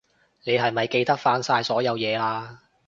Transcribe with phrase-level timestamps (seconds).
[0.45, 2.57] 你係咪記得返晒所有嘢喇？